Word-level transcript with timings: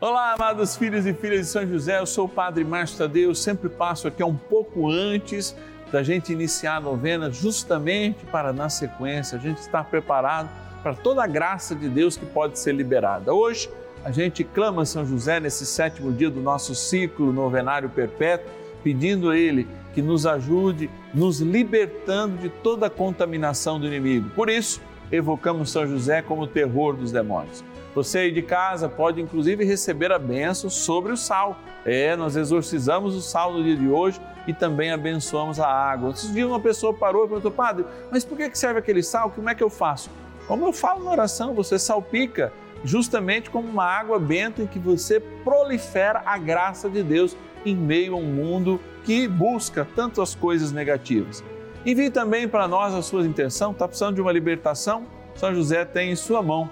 Olá, 0.00 0.32
amados 0.32 0.76
filhos 0.76 1.06
e 1.06 1.12
filhas 1.12 1.40
de 1.40 1.46
São 1.46 1.66
José, 1.66 1.98
eu 1.98 2.06
sou 2.06 2.26
o 2.26 2.28
Padre 2.28 2.62
Márcio 2.62 2.98
Tadeu, 2.98 3.34
sempre 3.34 3.68
passo 3.68 4.06
aqui 4.06 4.22
um 4.22 4.36
pouco 4.36 4.88
antes 4.88 5.56
da 5.90 6.04
gente 6.04 6.32
iniciar 6.32 6.76
a 6.76 6.80
novena, 6.80 7.32
justamente 7.32 8.24
para, 8.26 8.52
na 8.52 8.68
sequência, 8.68 9.36
a 9.36 9.40
gente 9.40 9.58
estar 9.58 9.82
preparado 9.82 10.48
para 10.84 10.94
toda 10.94 11.24
a 11.24 11.26
graça 11.26 11.74
de 11.74 11.88
Deus 11.88 12.16
que 12.16 12.24
pode 12.24 12.60
ser 12.60 12.76
liberada. 12.76 13.34
Hoje, 13.34 13.68
a 14.04 14.12
gente 14.12 14.44
clama 14.44 14.84
São 14.84 15.04
José 15.04 15.40
nesse 15.40 15.66
sétimo 15.66 16.12
dia 16.12 16.30
do 16.30 16.40
nosso 16.40 16.76
ciclo 16.76 17.32
novenário 17.32 17.88
perpétuo, 17.88 18.52
pedindo 18.84 19.30
a 19.30 19.36
Ele 19.36 19.66
que 19.94 20.00
nos 20.00 20.26
ajude, 20.26 20.88
nos 21.12 21.40
libertando 21.40 22.38
de 22.38 22.48
toda 22.48 22.86
a 22.86 22.90
contaminação 22.90 23.80
do 23.80 23.86
inimigo. 23.88 24.30
Por 24.30 24.48
isso, 24.48 24.80
evocamos 25.10 25.72
São 25.72 25.88
José 25.88 26.22
como 26.22 26.42
o 26.42 26.46
terror 26.46 26.94
dos 26.94 27.10
demônios. 27.10 27.64
Você 27.98 28.18
aí 28.18 28.30
de 28.30 28.42
casa 28.42 28.88
pode 28.88 29.20
inclusive 29.20 29.64
receber 29.64 30.12
a 30.12 30.20
benção 30.20 30.70
sobre 30.70 31.10
o 31.10 31.16
sal. 31.16 31.58
É, 31.84 32.14
nós 32.14 32.36
exorcizamos 32.36 33.16
o 33.16 33.20
sal 33.20 33.52
no 33.52 33.60
dia 33.60 33.76
de 33.76 33.88
hoje 33.88 34.20
e 34.46 34.54
também 34.54 34.92
abençoamos 34.92 35.58
a 35.58 35.66
água. 35.66 36.10
Esses 36.10 36.32
dias 36.32 36.46
uma 36.46 36.60
pessoa 36.60 36.94
parou 36.94 37.24
e 37.24 37.26
perguntou, 37.26 37.50
padre, 37.50 37.84
mas 38.08 38.24
por 38.24 38.38
que 38.38 38.56
serve 38.56 38.78
aquele 38.78 39.02
sal? 39.02 39.30
Como 39.30 39.50
é 39.50 39.54
que 39.54 39.64
eu 39.64 39.68
faço? 39.68 40.10
Como 40.46 40.64
eu 40.64 40.72
falo 40.72 41.02
na 41.02 41.10
oração, 41.10 41.54
você 41.54 41.76
salpica 41.76 42.52
justamente 42.84 43.50
como 43.50 43.66
uma 43.66 43.84
água 43.84 44.20
benta 44.20 44.62
em 44.62 44.66
que 44.68 44.78
você 44.78 45.18
prolifera 45.18 46.22
a 46.24 46.38
graça 46.38 46.88
de 46.88 47.02
Deus 47.02 47.36
em 47.66 47.74
meio 47.74 48.14
a 48.14 48.18
um 48.18 48.32
mundo 48.32 48.80
que 49.02 49.26
busca 49.26 49.84
tantas 49.96 50.36
coisas 50.36 50.70
negativas. 50.70 51.42
Envie 51.84 52.10
também 52.10 52.46
para 52.46 52.68
nós 52.68 52.94
a 52.94 53.02
sua 53.02 53.26
intenção, 53.26 53.72
está 53.72 53.88
precisando 53.88 54.14
de 54.14 54.20
uma 54.20 54.30
libertação? 54.30 55.04
São 55.34 55.52
José 55.52 55.84
tem 55.84 56.12
em 56.12 56.16
sua 56.16 56.40
mão 56.40 56.70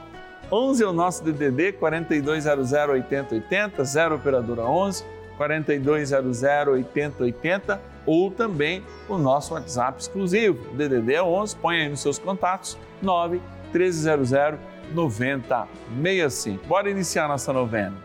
11 0.50 0.82
é 0.82 0.86
o 0.86 0.92
nosso 0.92 1.24
DDD 1.24 1.72
4200 1.72 2.72
8080, 2.72 3.84
0 3.84 4.14
operadora 4.14 4.62
11 4.62 5.04
4200 5.36 6.42
8080 6.68 7.80
ou 8.06 8.30
também 8.30 8.84
o 9.08 9.18
nosso 9.18 9.54
WhatsApp 9.54 10.00
exclusivo. 10.00 10.74
DDD 10.74 11.14
é 11.14 11.22
11, 11.22 11.56
põe 11.56 11.80
aí 11.80 11.88
nos 11.88 12.00
seus 12.00 12.18
contatos 12.18 12.78
9 13.02 13.40
1300 13.72 14.58
9065. 14.94 16.66
Bora 16.66 16.88
iniciar 16.88 17.26
nossa 17.26 17.52
novena. 17.52 17.96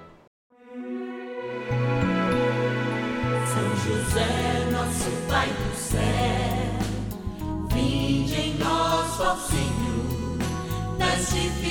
São 3.46 3.76
José, 3.86 4.72
nosso 4.72 5.12
Pai 5.30 5.48
do 5.48 5.76
céu, 5.76 6.00
vinde 7.72 8.36
em 8.36 8.58
nós, 8.58 9.20
ó 9.20 9.36
Senhor 9.36 9.82
dificuldades 11.02 11.71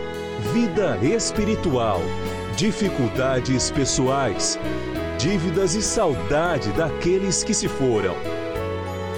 vida 0.41 0.97
espiritual, 0.97 2.01
dificuldades 2.57 3.69
pessoais, 3.69 4.59
dívidas 5.17 5.75
e 5.75 5.81
saudade 5.81 6.71
daqueles 6.71 7.43
que 7.43 7.53
se 7.53 7.69
foram. 7.69 8.15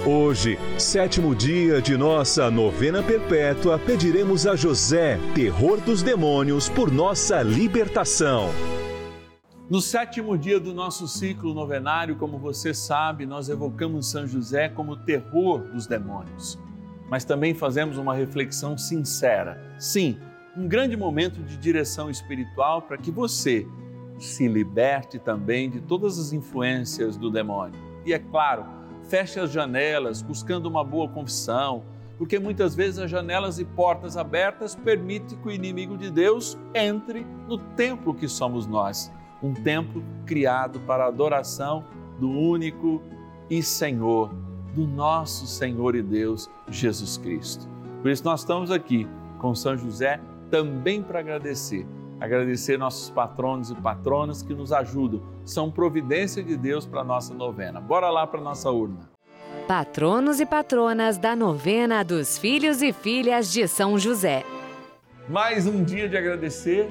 Hoje, 0.06 0.58
sétimo 0.78 1.34
dia 1.34 1.80
de 1.80 1.96
nossa 1.96 2.50
novena 2.50 3.02
perpétua, 3.02 3.78
pediremos 3.78 4.46
a 4.46 4.54
José, 4.54 5.18
terror 5.34 5.80
dos 5.80 6.02
demônios, 6.02 6.68
por 6.68 6.92
nossa 6.92 7.42
libertação. 7.42 8.50
No 9.68 9.80
sétimo 9.80 10.36
dia 10.36 10.60
do 10.60 10.74
nosso 10.74 11.08
ciclo 11.08 11.54
novenário, 11.54 12.16
como 12.16 12.38
você 12.38 12.74
sabe, 12.74 13.24
nós 13.24 13.48
evocamos 13.48 14.10
São 14.10 14.26
José 14.26 14.68
como 14.68 14.94
terror 14.94 15.60
dos 15.72 15.86
demônios. 15.86 16.58
Mas 17.08 17.24
também 17.24 17.54
fazemos 17.54 17.96
uma 17.96 18.14
reflexão 18.14 18.76
sincera. 18.76 19.74
Sim, 19.78 20.18
um 20.56 20.68
grande 20.68 20.96
momento 20.96 21.42
de 21.42 21.56
direção 21.56 22.08
espiritual 22.08 22.82
para 22.82 22.96
que 22.96 23.10
você 23.10 23.66
se 24.18 24.46
liberte 24.46 25.18
também 25.18 25.68
de 25.68 25.80
todas 25.80 26.18
as 26.18 26.32
influências 26.32 27.16
do 27.16 27.30
demônio. 27.30 27.78
E 28.06 28.12
é 28.12 28.18
claro, 28.18 28.64
feche 29.08 29.40
as 29.40 29.50
janelas 29.50 30.22
buscando 30.22 30.66
uma 30.66 30.84
boa 30.84 31.08
confissão, 31.08 31.82
porque 32.16 32.38
muitas 32.38 32.74
vezes 32.76 33.00
as 33.00 33.10
janelas 33.10 33.58
e 33.58 33.64
portas 33.64 34.16
abertas 34.16 34.76
permitem 34.76 35.36
que 35.36 35.48
o 35.48 35.50
inimigo 35.50 35.96
de 35.96 36.10
Deus 36.10 36.56
entre 36.72 37.26
no 37.48 37.58
templo 37.58 38.14
que 38.14 38.28
somos 38.28 38.66
nós, 38.66 39.12
um 39.42 39.52
templo 39.52 40.04
criado 40.24 40.78
para 40.80 41.04
a 41.04 41.08
adoração 41.08 41.84
do 42.20 42.30
único 42.30 43.02
e 43.50 43.60
Senhor, 43.62 44.32
do 44.72 44.86
nosso 44.86 45.46
Senhor 45.48 45.96
e 45.96 46.02
Deus 46.02 46.48
Jesus 46.68 47.18
Cristo. 47.18 47.68
Por 48.00 48.10
isso 48.10 48.24
nós 48.24 48.40
estamos 48.40 48.70
aqui 48.70 49.08
com 49.40 49.54
São 49.54 49.76
José 49.76 50.20
também 50.50 51.02
para 51.02 51.20
agradecer. 51.20 51.86
Agradecer 52.20 52.78
nossos 52.78 53.10
patronos 53.10 53.70
e 53.70 53.74
patronas 53.74 54.42
que 54.42 54.54
nos 54.54 54.72
ajudam. 54.72 55.22
São 55.44 55.70
providência 55.70 56.42
de 56.42 56.56
Deus 56.56 56.86
para 56.86 57.00
a 57.00 57.04
nossa 57.04 57.34
novena. 57.34 57.80
Bora 57.80 58.08
lá 58.10 58.26
para 58.26 58.40
a 58.40 58.42
nossa 58.42 58.70
urna. 58.70 59.10
Patronos 59.66 60.40
e 60.40 60.46
patronas 60.46 61.18
da 61.18 61.34
novena 61.34 62.02
dos 62.02 62.38
filhos 62.38 62.82
e 62.82 62.92
filhas 62.92 63.50
de 63.50 63.66
São 63.66 63.98
José. 63.98 64.44
Mais 65.28 65.66
um 65.66 65.82
dia 65.82 66.08
de 66.08 66.16
agradecer. 66.16 66.88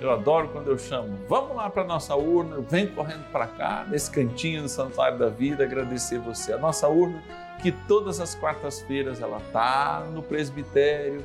Eu 0.00 0.10
adoro 0.10 0.48
quando 0.48 0.68
eu 0.68 0.78
chamo. 0.78 1.18
Vamos 1.28 1.56
lá 1.56 1.70
para 1.70 1.82
a 1.82 1.86
nossa 1.86 2.14
urna. 2.16 2.60
Vem 2.60 2.86
correndo 2.88 3.24
para 3.30 3.46
cá, 3.46 3.86
nesse 3.88 4.10
cantinho 4.10 4.62
do 4.62 4.68
Santuário 4.68 5.18
da 5.18 5.28
Vida, 5.28 5.64
agradecer 5.64 6.18
você. 6.18 6.52
A 6.52 6.58
nossa 6.58 6.88
urna, 6.88 7.22
que 7.62 7.70
todas 7.70 8.20
as 8.20 8.34
quartas-feiras 8.34 9.20
ela 9.20 9.40
tá 9.52 10.04
no 10.12 10.22
presbitério 10.22 11.22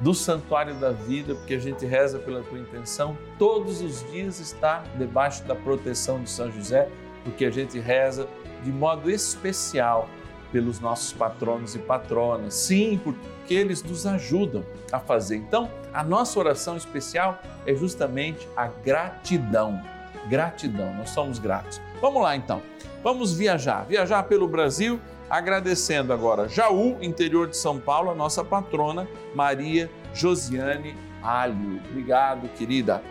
do 0.00 0.14
Santuário 0.14 0.74
da 0.74 0.90
Vida, 0.90 1.34
porque 1.34 1.54
a 1.54 1.58
gente 1.58 1.84
reza 1.84 2.18
pela 2.18 2.42
tua 2.42 2.58
intenção. 2.58 3.16
Todos 3.38 3.80
os 3.82 4.08
dias 4.10 4.40
está 4.40 4.82
debaixo 4.96 5.44
da 5.44 5.54
proteção 5.54 6.22
de 6.22 6.30
São 6.30 6.50
José, 6.50 6.88
porque 7.22 7.44
a 7.44 7.50
gente 7.50 7.78
reza 7.78 8.26
de 8.64 8.72
modo 8.72 9.10
especial 9.10 10.08
pelos 10.50 10.80
nossos 10.80 11.12
patronos 11.12 11.74
e 11.74 11.78
patronas. 11.78 12.54
Sim, 12.54 13.00
porque 13.02 13.54
eles 13.54 13.82
nos 13.82 14.06
ajudam 14.06 14.64
a 14.90 14.98
fazer. 14.98 15.36
Então, 15.36 15.70
a 15.92 16.02
nossa 16.02 16.38
oração 16.38 16.76
especial 16.76 17.40
é 17.66 17.74
justamente 17.74 18.48
a 18.56 18.66
gratidão. 18.66 19.80
Gratidão, 20.28 20.94
nós 20.94 21.10
somos 21.10 21.38
gratos. 21.38 21.80
Vamos 22.00 22.22
lá 22.22 22.36
então. 22.36 22.62
Vamos 23.02 23.32
viajar, 23.32 23.84
viajar 23.84 24.24
pelo 24.24 24.46
Brasil, 24.46 25.00
agradecendo 25.28 26.12
agora 26.12 26.48
Jaú, 26.48 26.98
interior 27.00 27.48
de 27.48 27.56
São 27.56 27.78
Paulo, 27.78 28.10
a 28.10 28.14
nossa 28.14 28.44
patrona 28.44 29.08
Maria 29.34 29.90
Josiane 30.14 30.96
Alho. 31.22 31.80
Obrigado, 31.90 32.48
querida. 32.56 33.02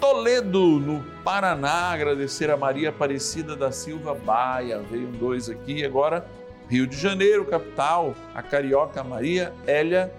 Toledo, 0.00 0.80
no 0.80 1.04
Paraná, 1.22 1.92
agradecer 1.92 2.50
a 2.50 2.56
Maria 2.56 2.88
Aparecida 2.88 3.54
da 3.54 3.70
Silva 3.70 4.14
Baia. 4.14 4.80
Veio 4.90 5.08
dois 5.08 5.50
aqui. 5.50 5.84
Agora, 5.84 6.26
Rio 6.68 6.86
de 6.86 6.96
Janeiro, 6.96 7.44
capital, 7.44 8.14
a 8.34 8.42
carioca 8.42 9.04
Maria 9.04 9.52
Hélia 9.66 10.10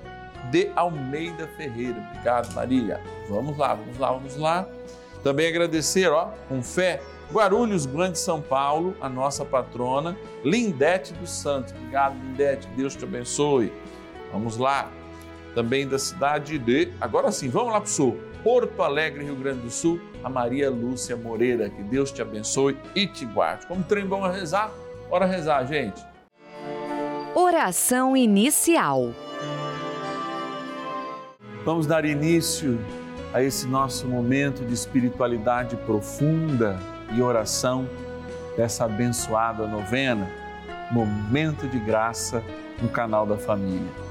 de 0.51 0.69
Almeida 0.75 1.47
Ferreira. 1.57 2.05
Obrigado, 2.11 2.53
Maria. 2.53 3.01
Vamos 3.27 3.57
lá, 3.57 3.73
vamos 3.73 3.97
lá, 3.97 4.11
vamos 4.11 4.37
lá. 4.37 4.67
Também 5.23 5.47
agradecer, 5.47 6.11
ó, 6.11 6.31
com 6.47 6.61
fé, 6.61 7.01
Guarulhos, 7.31 7.85
Grande 7.85 8.19
São 8.19 8.41
Paulo, 8.41 8.95
a 8.99 9.07
nossa 9.07 9.45
patrona, 9.45 10.17
Lindete 10.43 11.13
dos 11.13 11.31
Santos. 11.31 11.73
Obrigado, 11.73 12.15
Lindete, 12.15 12.67
Deus 12.75 12.95
te 12.95 13.05
abençoe. 13.05 13.71
Vamos 14.31 14.57
lá. 14.57 14.91
Também 15.53 15.87
da 15.87 15.99
cidade 15.99 16.57
de. 16.57 16.91
Agora 16.99 17.31
sim, 17.31 17.49
vamos 17.49 17.73
lá 17.73 17.81
para 17.81 17.87
o 17.87 17.91
sul. 17.91 18.19
Porto 18.43 18.81
Alegre, 18.81 19.23
Rio 19.23 19.35
Grande 19.35 19.61
do 19.61 19.69
Sul, 19.69 19.99
a 20.23 20.29
Maria 20.29 20.69
Lúcia 20.69 21.15
Moreira. 21.15 21.69
Que 21.69 21.83
Deus 21.83 22.11
te 22.11 22.21
abençoe 22.21 22.77
e 22.95 23.05
te 23.05 23.25
guarde. 23.25 23.67
Como 23.67 23.83
trem 23.83 24.05
bom 24.05 24.23
a 24.23 24.31
rezar? 24.31 24.71
Bora 25.09 25.25
rezar, 25.25 25.65
gente. 25.65 26.01
Oração 27.35 28.17
inicial. 28.17 29.13
Vamos 31.63 31.85
dar 31.85 32.05
início 32.05 32.79
a 33.33 33.43
esse 33.43 33.67
nosso 33.67 34.07
momento 34.07 34.65
de 34.65 34.73
espiritualidade 34.73 35.75
profunda 35.77 36.79
e 37.13 37.21
oração 37.21 37.87
dessa 38.57 38.85
abençoada 38.85 39.67
novena, 39.67 40.29
Momento 40.91 41.67
de 41.67 41.79
Graça 41.79 42.43
no 42.81 42.89
canal 42.89 43.25
da 43.25 43.37
Família. 43.37 44.10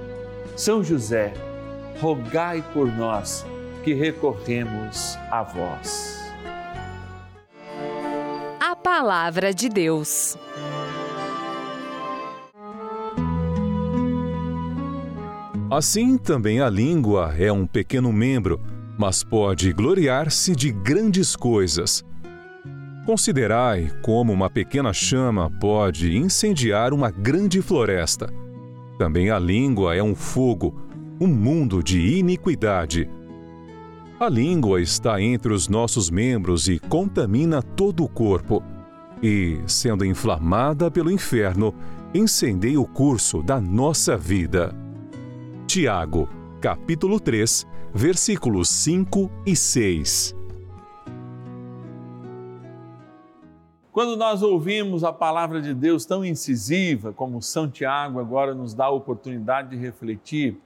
São 0.55 0.83
José, 0.83 1.33
rogai 1.99 2.63
por 2.73 2.87
nós 2.87 3.45
que 3.83 3.93
recorremos 3.93 5.17
a 5.31 5.43
vós. 5.43 6.19
A 8.59 8.75
Palavra 8.75 9.53
de 9.53 9.69
Deus. 9.69 10.37
Assim 15.71 16.17
também 16.17 16.59
a 16.59 16.69
língua 16.69 17.33
é 17.39 17.51
um 17.51 17.65
pequeno 17.65 18.11
membro, 18.11 18.59
mas 18.97 19.23
pode 19.23 19.71
gloriar-se 19.71 20.53
de 20.53 20.69
grandes 20.71 21.35
coisas. 21.35 22.03
Considerai 23.05 23.89
como 24.03 24.31
uma 24.31 24.49
pequena 24.49 24.93
chama 24.93 25.49
pode 25.49 26.15
incendiar 26.15 26.93
uma 26.93 27.09
grande 27.09 27.61
floresta. 27.61 28.40
Também 29.01 29.31
a 29.31 29.39
língua 29.39 29.95
é 29.95 30.03
um 30.03 30.13
fogo, 30.13 30.79
um 31.19 31.25
mundo 31.25 31.81
de 31.81 32.19
iniquidade. 32.19 33.09
A 34.19 34.29
língua 34.29 34.79
está 34.79 35.19
entre 35.19 35.51
os 35.51 35.67
nossos 35.67 36.11
membros 36.11 36.67
e 36.67 36.77
contamina 36.77 37.63
todo 37.63 38.03
o 38.03 38.07
corpo. 38.07 38.61
E, 39.19 39.59
sendo 39.65 40.05
inflamada 40.05 40.91
pelo 40.91 41.09
inferno, 41.09 41.73
incendeia 42.13 42.79
o 42.79 42.85
curso 42.85 43.41
da 43.41 43.59
nossa 43.59 44.15
vida. 44.15 44.71
Tiago, 45.65 46.29
capítulo 46.61 47.19
3, 47.19 47.65
versículos 47.95 48.69
5 48.69 49.31
e 49.47 49.55
6. 49.55 50.35
Quando 54.01 54.17
nós 54.17 54.41
ouvimos 54.41 55.03
a 55.03 55.13
palavra 55.13 55.61
de 55.61 55.75
Deus 55.75 56.05
tão 56.05 56.25
incisiva 56.25 57.13
como 57.13 57.39
São 57.39 57.69
Tiago 57.69 58.19
agora 58.19 58.51
nos 58.55 58.73
dá 58.73 58.85
a 58.85 58.89
oportunidade 58.89 59.69
de 59.69 59.75
refletir 59.75 60.59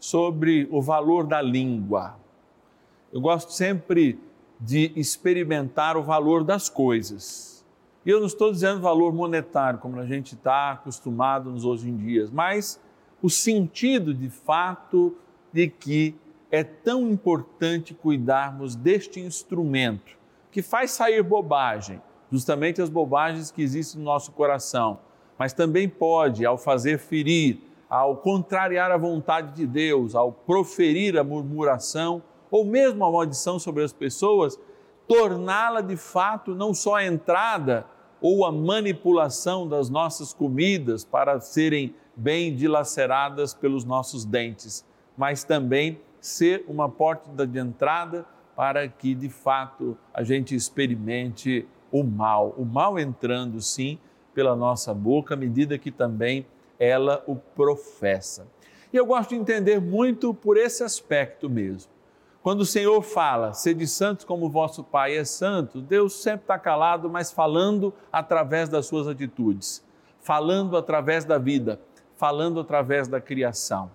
sobre 0.00 0.66
o 0.68 0.82
valor 0.82 1.24
da 1.24 1.40
língua. 1.40 2.16
Eu 3.12 3.20
gosto 3.20 3.52
sempre 3.52 4.18
de 4.58 4.90
experimentar 4.96 5.96
o 5.96 6.02
valor 6.02 6.42
das 6.42 6.68
coisas. 6.68 7.64
E 8.04 8.10
eu 8.10 8.18
não 8.18 8.26
estou 8.26 8.50
dizendo 8.50 8.80
valor 8.80 9.14
monetário, 9.14 9.78
como 9.78 10.00
a 10.00 10.04
gente 10.04 10.34
está 10.34 10.72
acostumado 10.72 11.50
nos 11.52 11.64
hoje 11.64 11.88
em 11.88 11.96
dias, 11.96 12.32
mas 12.32 12.80
o 13.22 13.30
sentido 13.30 14.12
de 14.12 14.28
fato 14.28 15.16
de 15.52 15.68
que 15.68 16.16
é 16.50 16.64
tão 16.64 17.08
importante 17.08 17.94
cuidarmos 17.94 18.74
deste 18.74 19.20
instrumento 19.20 20.18
que 20.50 20.60
faz 20.60 20.90
sair 20.90 21.22
bobagem 21.22 22.02
justamente 22.32 22.80
as 22.80 22.88
bobagens 22.88 23.50
que 23.50 23.60
existem 23.60 23.98
no 23.98 24.06
nosso 24.06 24.32
coração, 24.32 25.00
mas 25.38 25.52
também 25.52 25.86
pode, 25.86 26.46
ao 26.46 26.56
fazer 26.56 26.98
ferir, 26.98 27.60
ao 27.90 28.16
contrariar 28.16 28.90
a 28.90 28.96
vontade 28.96 29.54
de 29.54 29.66
Deus, 29.66 30.14
ao 30.14 30.32
proferir 30.32 31.18
a 31.18 31.22
murmuração 31.22 32.22
ou 32.50 32.64
mesmo 32.64 33.04
a 33.04 33.12
maldição 33.12 33.58
sobre 33.58 33.84
as 33.84 33.92
pessoas, 33.92 34.58
torná-la 35.06 35.82
de 35.82 35.96
fato 35.96 36.54
não 36.54 36.72
só 36.72 36.96
a 36.96 37.04
entrada 37.04 37.84
ou 38.18 38.46
a 38.46 38.52
manipulação 38.52 39.68
das 39.68 39.90
nossas 39.90 40.32
comidas 40.32 41.04
para 41.04 41.38
serem 41.38 41.94
bem 42.16 42.54
dilaceradas 42.54 43.52
pelos 43.52 43.84
nossos 43.84 44.24
dentes, 44.24 44.86
mas 45.18 45.44
também 45.44 46.00
ser 46.18 46.64
uma 46.66 46.88
porta 46.88 47.46
de 47.46 47.58
entrada 47.58 48.24
para 48.56 48.88
que 48.88 49.14
de 49.14 49.28
fato 49.28 49.98
a 50.14 50.22
gente 50.22 50.54
experimente 50.54 51.66
o 51.92 52.02
mal, 52.02 52.54
o 52.56 52.64
mal 52.64 52.98
entrando 52.98 53.60
sim 53.60 53.98
pela 54.34 54.56
nossa 54.56 54.94
boca, 54.94 55.34
à 55.34 55.36
medida 55.36 55.78
que 55.78 55.90
também 55.90 56.46
ela 56.78 57.22
o 57.26 57.36
professa. 57.36 58.46
E 58.92 58.96
eu 58.96 59.06
gosto 59.06 59.30
de 59.30 59.36
entender 59.36 59.80
muito 59.80 60.34
por 60.34 60.56
esse 60.56 60.82
aspecto 60.82 61.48
mesmo. 61.48 61.92
Quando 62.42 62.62
o 62.62 62.66
Senhor 62.66 63.00
fala, 63.02 63.52
sede 63.52 63.86
santos 63.86 64.24
como 64.24 64.50
vosso 64.50 64.82
Pai 64.82 65.16
é 65.16 65.24
santo, 65.24 65.80
Deus 65.80 66.14
sempre 66.14 66.42
está 66.42 66.58
calado, 66.58 67.08
mas 67.08 67.30
falando 67.30 67.94
através 68.10 68.68
das 68.68 68.86
suas 68.86 69.06
atitudes, 69.06 69.84
falando 70.20 70.76
através 70.76 71.24
da 71.24 71.38
vida, 71.38 71.80
falando 72.16 72.58
através 72.58 73.06
da 73.06 73.20
criação. 73.20 73.90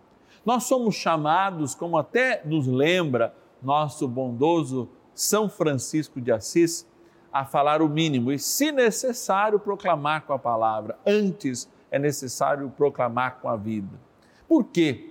Nós 0.46 0.64
somos 0.64 0.96
chamados, 0.96 1.76
como 1.76 1.98
até 1.98 2.42
nos 2.46 2.68
lembra 2.68 3.36
nosso 3.62 4.08
bondoso 4.08 4.88
São 5.14 5.50
Francisco 5.50 6.22
de 6.22 6.32
Assis, 6.32 6.88
a 7.32 7.46
falar 7.46 7.82
o 7.82 7.90
mínimo 7.90 8.32
e, 8.32 8.40
se 8.40 8.72
necessário, 8.72 9.60
proclamar 9.60 10.24
com 10.24 10.34
a 10.34 10.40
palavra 10.40 10.98
antes 11.06 11.70
é 11.92 11.98
necessário 11.98 12.70
proclamar 12.76 13.40
com 13.42 13.50
a 13.50 13.56
vida. 13.56 14.00
Por 14.48 14.66
quê? 14.66 15.10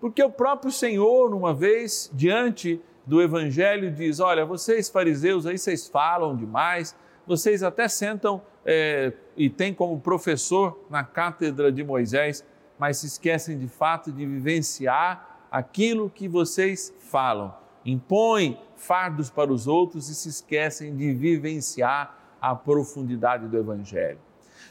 Porque 0.00 0.22
o 0.22 0.30
próprio 0.30 0.70
Senhor, 0.70 1.34
uma 1.34 1.54
vez, 1.54 2.10
diante 2.12 2.80
do 3.04 3.22
Evangelho, 3.22 3.90
diz: 3.90 4.20
Olha, 4.20 4.44
vocês 4.44 4.88
fariseus 4.88 5.46
aí, 5.46 5.58
vocês 5.58 5.88
falam 5.88 6.36
demais, 6.36 6.94
vocês 7.26 7.62
até 7.62 7.88
sentam 7.88 8.42
é, 8.64 9.12
e 9.36 9.48
têm 9.48 9.72
como 9.72 9.98
professor 10.00 10.84
na 10.90 11.04
cátedra 11.04 11.70
de 11.72 11.82
Moisés, 11.82 12.44
mas 12.78 12.98
se 12.98 13.06
esquecem 13.06 13.58
de 13.58 13.68
fato 13.68 14.12
de 14.12 14.26
vivenciar 14.26 15.46
aquilo 15.50 16.10
que 16.10 16.28
vocês 16.28 16.92
falam. 16.98 17.54
Impõem 17.86 18.60
fardos 18.74 19.30
para 19.30 19.52
os 19.52 19.68
outros 19.68 20.08
e 20.08 20.14
se 20.14 20.28
esquecem 20.28 20.96
de 20.96 21.14
vivenciar 21.14 22.18
a 22.42 22.54
profundidade 22.54 23.46
do 23.46 23.56
Evangelho. 23.56 24.18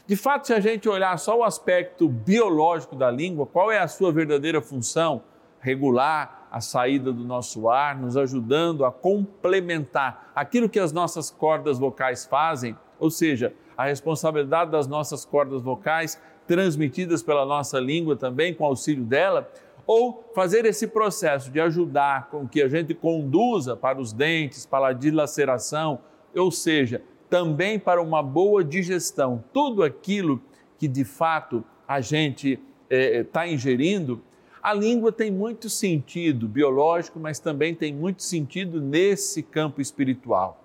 De 0.06 0.14
fato, 0.14 0.46
se 0.46 0.52
a 0.52 0.60
gente 0.60 0.88
olhar 0.88 1.18
só 1.18 1.38
o 1.38 1.42
aspecto 1.42 2.08
biológico 2.08 2.94
da 2.94 3.10
língua, 3.10 3.46
qual 3.46 3.72
é 3.72 3.78
a 3.78 3.88
sua 3.88 4.12
verdadeira 4.12 4.60
função? 4.60 5.22
Regular 5.58 6.46
a 6.52 6.60
saída 6.60 7.12
do 7.12 7.24
nosso 7.24 7.68
ar, 7.68 7.96
nos 7.96 8.16
ajudando 8.16 8.84
a 8.84 8.92
complementar 8.92 10.30
aquilo 10.34 10.68
que 10.68 10.78
as 10.78 10.92
nossas 10.92 11.30
cordas 11.30 11.78
vocais 11.78 12.26
fazem, 12.26 12.76
ou 12.98 13.10
seja, 13.10 13.52
a 13.76 13.86
responsabilidade 13.86 14.70
das 14.70 14.86
nossas 14.86 15.24
cordas 15.24 15.60
vocais 15.62 16.20
transmitidas 16.46 17.22
pela 17.22 17.44
nossa 17.44 17.80
língua 17.80 18.14
também, 18.14 18.54
com 18.54 18.64
auxílio 18.64 19.04
dela, 19.04 19.50
ou 19.86 20.30
fazer 20.34 20.64
esse 20.64 20.86
processo 20.86 21.50
de 21.50 21.60
ajudar 21.60 22.28
com 22.28 22.46
que 22.48 22.60
a 22.60 22.68
gente 22.68 22.92
conduza 22.94 23.76
para 23.76 24.00
os 24.00 24.12
dentes, 24.12 24.66
para 24.66 24.88
a 24.88 24.92
dilaceração, 24.92 26.00
ou 26.34 26.50
seja, 26.50 27.02
também 27.30 27.78
para 27.78 28.02
uma 28.02 28.22
boa 28.22 28.64
digestão. 28.64 29.44
Tudo 29.52 29.82
aquilo 29.82 30.42
que 30.78 30.88
de 30.88 31.04
fato 31.04 31.64
a 31.86 32.00
gente 32.00 32.58
está 32.90 33.46
é, 33.46 33.52
ingerindo, 33.52 34.20
a 34.62 34.74
língua 34.74 35.12
tem 35.12 35.30
muito 35.30 35.70
sentido 35.70 36.48
biológico, 36.48 37.20
mas 37.20 37.38
também 37.38 37.74
tem 37.74 37.94
muito 37.94 38.22
sentido 38.22 38.80
nesse 38.80 39.42
campo 39.42 39.80
espiritual. 39.80 40.60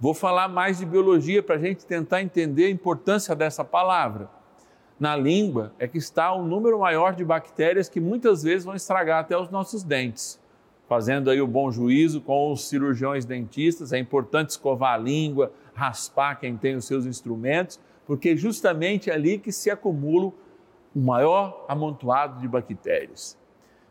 Vou 0.00 0.14
falar 0.14 0.48
mais 0.48 0.78
de 0.78 0.86
biologia 0.86 1.42
para 1.42 1.56
a 1.56 1.58
gente 1.58 1.84
tentar 1.84 2.22
entender 2.22 2.66
a 2.66 2.70
importância 2.70 3.34
dessa 3.34 3.62
palavra. 3.62 4.30
Na 4.98 5.16
língua 5.16 5.72
é 5.78 5.88
que 5.88 5.98
está 5.98 6.32
o 6.32 6.40
um 6.40 6.46
número 6.46 6.78
maior 6.78 7.14
de 7.14 7.24
bactérias 7.24 7.88
que 7.88 8.00
muitas 8.00 8.42
vezes 8.44 8.64
vão 8.64 8.76
estragar 8.76 9.20
até 9.20 9.36
os 9.36 9.50
nossos 9.50 9.82
dentes. 9.82 10.40
Fazendo 10.88 11.30
aí 11.30 11.40
o 11.40 11.46
bom 11.46 11.70
juízo 11.70 12.20
com 12.20 12.52
os 12.52 12.68
cirurgiões 12.68 13.24
dentistas, 13.24 13.92
é 13.92 13.98
importante 13.98 14.50
escovar 14.50 14.94
a 14.94 14.98
língua, 14.98 15.52
raspar 15.74 16.36
quem 16.36 16.56
tem 16.56 16.76
os 16.76 16.84
seus 16.84 17.06
instrumentos, 17.06 17.80
porque 18.06 18.36
justamente 18.36 19.10
é 19.10 19.14
ali 19.14 19.38
que 19.38 19.50
se 19.50 19.70
acumula 19.70 20.32
o 20.94 21.00
maior 21.00 21.64
amontoado 21.66 22.40
de 22.40 22.46
bactérias. 22.46 23.36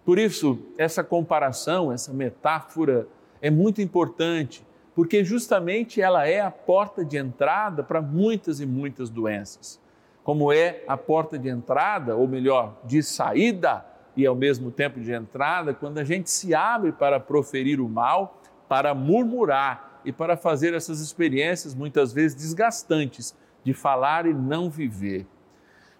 Por 0.05 0.17
isso, 0.17 0.59
essa 0.77 1.03
comparação, 1.03 1.91
essa 1.91 2.13
metáfora 2.13 3.07
é 3.41 3.49
muito 3.49 3.81
importante, 3.81 4.65
porque 4.95 5.23
justamente 5.25 6.01
ela 6.01 6.25
é 6.27 6.39
a 6.39 6.51
porta 6.51 7.03
de 7.03 7.17
entrada 7.17 7.83
para 7.83 8.01
muitas 8.01 8.61
e 8.61 8.65
muitas 8.65 9.09
doenças. 9.09 9.82
Como 10.23 10.51
é 10.51 10.83
a 10.87 10.95
porta 10.95 11.37
de 11.37 11.49
entrada, 11.49 12.15
ou 12.15 12.27
melhor, 12.27 12.79
de 12.83 13.03
saída 13.03 13.85
e 14.15 14.25
ao 14.25 14.35
mesmo 14.35 14.71
tempo 14.71 14.99
de 14.99 15.11
entrada, 15.11 15.73
quando 15.73 15.97
a 15.97 16.03
gente 16.03 16.29
se 16.29 16.53
abre 16.53 16.91
para 16.91 17.19
proferir 17.19 17.81
o 17.81 17.89
mal, 17.89 18.41
para 18.67 18.93
murmurar, 18.93 19.93
e 20.05 20.11
para 20.11 20.35
fazer 20.35 20.73
essas 20.73 20.99
experiências 20.99 21.73
muitas 21.73 22.13
vezes 22.13 22.35
desgastantes 22.35 23.35
de 23.63 23.73
falar 23.73 24.25
e 24.25 24.33
não 24.33 24.69
viver. 24.69 25.25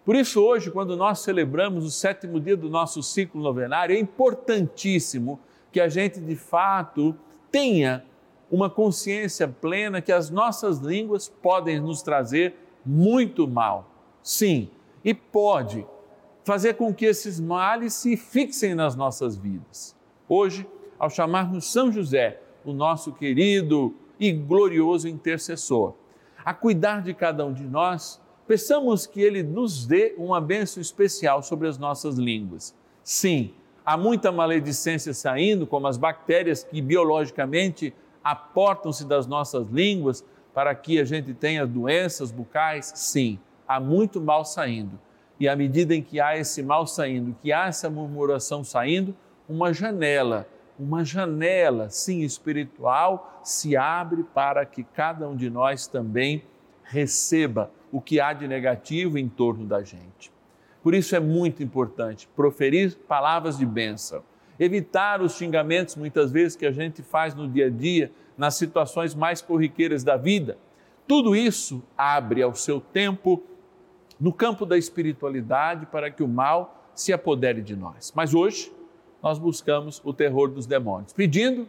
Por 0.06 0.16
isso, 0.16 0.42
hoje, 0.42 0.70
quando 0.70 0.98
nós 0.98 1.20
celebramos 1.20 1.86
o 1.86 1.92
sétimo 1.92 2.40
dia 2.40 2.58
do 2.58 2.70
nosso 2.70 3.02
ciclo 3.02 3.42
novenário, 3.42 3.96
é 3.96 4.00
importantíssimo 4.00 5.40
que 5.72 5.80
a 5.80 5.88
gente 5.88 6.20
de 6.20 6.36
fato 6.36 7.16
tenha 7.50 8.04
uma 8.52 8.70
consciência 8.70 9.48
plena 9.48 10.02
que 10.02 10.12
as 10.12 10.30
nossas 10.30 10.80
línguas 10.80 11.30
podem 11.30 11.80
nos 11.80 12.02
trazer 12.02 12.56
muito 12.86 13.48
mal. 13.48 13.93
Sim, 14.24 14.70
e 15.04 15.14
pode 15.14 15.86
fazer 16.46 16.76
com 16.76 16.94
que 16.94 17.06
esses 17.06 17.40
males 17.40 17.94
se 17.94 18.16
fixem 18.16 18.74
nas 18.74 18.96
nossas 18.96 19.36
vidas. 19.36 19.96
Hoje, 20.28 20.66
ao 20.98 21.10
chamarmos 21.10 21.72
São 21.72 21.92
José 21.92 22.40
o 22.64 22.72
nosso 22.72 23.12
querido 23.12 23.94
e 24.18 24.32
glorioso 24.32 25.08
intercessor. 25.08 25.94
A 26.46 26.54
cuidar 26.54 27.02
de 27.02 27.14
cada 27.14 27.46
um 27.46 27.54
de 27.54 27.64
nós, 27.64 28.22
peçamos 28.48 29.06
que 29.06 29.22
ele 29.22 29.44
nos 29.44 29.86
dê 29.86 30.16
uma 30.18 30.40
bênção 30.40 30.82
especial 30.82 31.44
sobre 31.44 31.68
as 31.68 31.78
nossas 31.78 32.16
línguas. 32.16 32.74
Sim, 33.04 33.54
há 33.86 33.98
muita 33.98 34.32
maledicência 34.32 35.14
saindo, 35.14 35.68
como 35.68 35.88
as 35.88 35.98
bactérias 35.98 36.64
que 36.64 36.82
biologicamente 36.82 37.94
aportam-se 38.24 39.06
das 39.06 39.28
nossas 39.28 39.68
línguas 39.68 40.24
para 40.54 40.74
que 40.74 41.00
a 41.00 41.04
gente 41.04 41.34
tenha 41.34 41.66
doenças 41.66 42.32
bucais. 42.32 42.94
Sim, 42.96 43.40
há 43.68 43.80
muito 43.80 44.22
mal 44.22 44.46
saindo. 44.46 45.00
E 45.40 45.48
à 45.48 45.56
medida 45.56 45.96
em 45.96 46.02
que 46.02 46.20
há 46.20 46.38
esse 46.38 46.62
mal 46.62 46.86
saindo, 46.86 47.36
que 47.42 47.52
há 47.52 47.68
essa 47.68 47.90
murmuração 47.90 48.64
saindo, 48.64 49.16
uma 49.48 49.74
janela 49.74 50.48
uma 50.78 51.04
janela, 51.04 51.90
sim, 51.90 52.22
espiritual, 52.22 53.42
se 53.44 53.76
abre 53.78 54.24
para 54.24 54.66
que 54.66 54.84
cada 54.84 55.28
um 55.28 55.36
de 55.36 55.50
nós 55.50 55.88
também 55.88 56.44
receba 56.84 57.72
o 57.92 58.02
que 58.02 58.20
há 58.20 58.34
de 58.34 58.48
negativo 58.48 59.18
em 59.18 59.30
torno 59.30 59.66
da 59.66 59.84
gente. 59.84 60.32
Por 60.82 60.94
isso 60.94 61.16
é 61.16 61.20
muito 61.20 61.64
importante 61.64 62.28
proferir 62.36 62.96
palavras 63.08 63.58
de 63.58 63.66
bênção, 63.66 64.24
evitar 64.60 65.22
os 65.22 65.34
xingamentos 65.36 65.96
muitas 65.96 66.32
vezes 66.32 66.56
que 66.56 66.66
a 66.66 66.72
gente 66.72 67.02
faz 67.02 67.34
no 67.34 67.48
dia 67.48 67.68
a 67.68 67.70
dia, 67.70 68.12
nas 68.38 68.56
situações 68.56 69.14
mais 69.14 69.42
corriqueiras 69.42 70.04
da 70.04 70.18
vida. 70.18 70.58
Tudo 71.08 71.36
isso 71.36 71.84
abre 71.98 72.42
ao 72.42 72.56
seu 72.56 72.82
tempo 72.82 73.44
no 74.20 74.32
campo 74.32 74.66
da 74.66 74.78
espiritualidade 74.78 75.86
para 75.88 76.10
que 76.10 76.24
o 76.24 76.28
mal 76.28 76.90
se 76.94 77.12
apodere 77.12 77.62
de 77.62 77.76
nós. 77.76 78.14
Mas 78.16 78.34
hoje, 78.34 78.72
nós 79.22 79.40
buscamos 79.40 80.02
o 80.04 80.14
terror 80.14 80.50
dos 80.50 80.66
demônios, 80.66 81.14
pedindo 81.14 81.68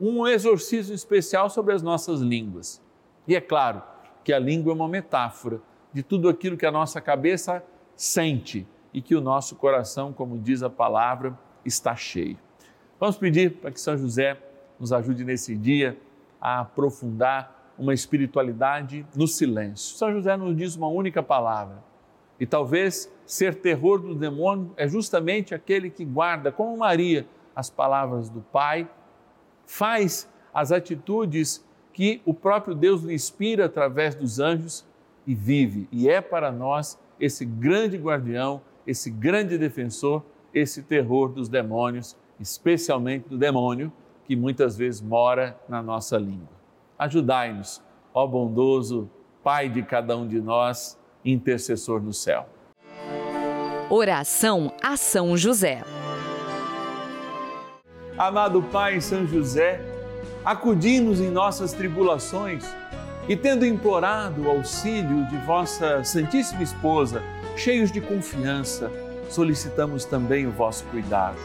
um 0.00 0.26
exorcismo 0.26 0.94
especial 0.94 1.50
sobre 1.50 1.74
as 1.74 1.82
nossas 1.82 2.20
línguas. 2.20 2.80
E 3.26 3.36
é 3.36 3.40
claro 3.40 3.82
que 4.24 4.32
a 4.32 4.38
língua 4.38 4.72
é 4.72 4.74
uma 4.74 4.88
metáfora 4.88 5.60
de 5.92 6.02
tudo 6.02 6.28
aquilo 6.28 6.56
que 6.56 6.66
a 6.66 6.70
nossa 6.70 7.00
cabeça 7.00 7.62
sente 7.94 8.66
e 8.92 9.00
que 9.00 9.14
o 9.14 9.20
nosso 9.20 9.56
coração, 9.56 10.12
como 10.12 10.38
diz 10.38 10.62
a 10.62 10.70
palavra, 10.70 11.38
está 11.64 11.94
cheio. 11.94 12.38
Vamos 12.98 13.16
pedir 13.16 13.58
para 13.58 13.70
que 13.70 13.80
São 13.80 13.96
José 13.96 14.38
nos 14.78 14.92
ajude 14.92 15.24
nesse 15.24 15.56
dia 15.56 15.98
a 16.40 16.60
aprofundar 16.60 17.61
uma 17.78 17.94
espiritualidade 17.94 19.06
no 19.14 19.26
silêncio. 19.26 19.96
São 19.96 20.12
José 20.12 20.36
nos 20.36 20.56
diz 20.56 20.76
uma 20.76 20.88
única 20.88 21.22
palavra 21.22 21.82
e 22.42 22.46
talvez 22.46 23.08
ser 23.24 23.54
terror 23.54 24.00
do 24.00 24.14
demônio 24.14 24.72
é 24.76 24.88
justamente 24.88 25.54
aquele 25.54 25.88
que 25.90 26.04
guarda, 26.04 26.50
como 26.50 26.76
Maria, 26.76 27.24
as 27.54 27.70
palavras 27.70 28.28
do 28.28 28.40
Pai, 28.40 28.88
faz 29.64 30.28
as 30.52 30.72
atitudes 30.72 31.64
que 31.92 32.20
o 32.24 32.34
próprio 32.34 32.74
Deus 32.74 33.02
lhe 33.02 33.14
inspira 33.14 33.66
através 33.66 34.14
dos 34.14 34.40
anjos 34.40 34.84
e 35.26 35.34
vive. 35.34 35.86
E 35.92 36.08
é 36.08 36.20
para 36.20 36.50
nós 36.50 36.98
esse 37.20 37.44
grande 37.44 37.96
guardião, 37.96 38.60
esse 38.86 39.10
grande 39.10 39.56
defensor, 39.56 40.22
esse 40.52 40.82
terror 40.82 41.28
dos 41.28 41.48
demônios, 41.48 42.16
especialmente 42.40 43.28
do 43.28 43.38
demônio 43.38 43.92
que 44.24 44.34
muitas 44.34 44.76
vezes 44.76 45.00
mora 45.00 45.56
na 45.68 45.82
nossa 45.82 46.18
língua. 46.18 46.61
Ajudai-nos, 47.02 47.82
ó 48.14 48.28
bondoso 48.28 49.10
Pai 49.42 49.68
de 49.68 49.82
cada 49.82 50.16
um 50.16 50.24
de 50.24 50.40
nós 50.40 50.96
intercessor 51.24 52.00
no 52.00 52.12
céu. 52.12 52.46
Oração 53.90 54.72
a 54.80 54.96
São 54.96 55.36
José. 55.36 55.82
Amado 58.16 58.62
Pai 58.62 59.00
São 59.00 59.26
José, 59.26 59.80
acudi-nos 60.44 61.20
em 61.20 61.28
nossas 61.28 61.72
tribulações 61.72 62.64
e, 63.28 63.36
tendo 63.36 63.66
implorado 63.66 64.42
o 64.42 64.50
auxílio 64.50 65.26
de 65.26 65.38
vossa 65.38 66.04
Santíssima 66.04 66.62
Esposa, 66.62 67.20
cheios 67.56 67.90
de 67.90 68.00
confiança, 68.00 68.88
solicitamos 69.28 70.04
também 70.04 70.46
o 70.46 70.52
vosso 70.52 70.84
cuidado. 70.84 71.38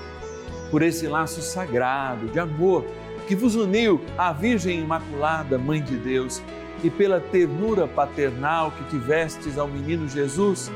Por 0.69 0.83
esse 0.83 1.07
laço 1.07 1.41
sagrado 1.41 2.27
de 2.27 2.39
amor 2.39 2.85
que 3.27 3.35
vos 3.35 3.55
uniu 3.55 4.01
à 4.17 4.31
Virgem 4.31 4.79
Imaculada, 4.79 5.57
Mãe 5.57 5.83
de 5.83 5.97
Deus, 5.97 6.41
e 6.83 6.89
pela 6.89 7.19
ternura 7.19 7.87
paternal 7.87 8.71
que 8.71 8.83
tivestes 8.85 9.57
ao 9.57 9.67
menino 9.67 10.07
Jesus, 10.07 10.71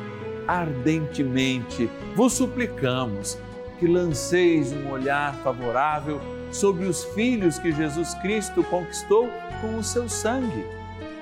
ardentemente 0.47 1.89
vos 2.15 2.33
suplicamos 2.33 3.37
que 3.79 3.87
lanceis 3.87 4.73
um 4.73 4.91
olhar 4.91 5.33
favorável 5.37 6.19
sobre 6.51 6.85
os 6.85 7.03
filhos 7.03 7.57
que 7.57 7.71
Jesus 7.71 8.13
Cristo 8.15 8.63
conquistou 8.63 9.29
com 9.61 9.77
o 9.77 9.83
seu 9.83 10.09
sangue. 10.09 10.65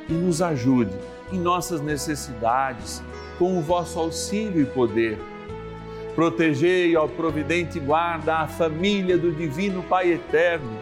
e 0.10 0.14
nos 0.14 0.42
ajude 0.42 0.96
em 1.32 1.38
nossas 1.38 1.82
necessidades, 1.82 3.04
com 3.38 3.60
o 3.60 3.62
vosso 3.62 4.00
auxílio 4.00 4.64
e 4.64 4.66
poder. 4.66 5.20
Protegei, 6.16 6.96
ó 6.98 7.08
providente 7.08 7.80
guarda, 7.80 8.38
a 8.38 8.48
família 8.48 9.20
do 9.20 9.32
Divino 9.32 9.84
Pai 9.84 10.12
Eterno, 10.12 10.82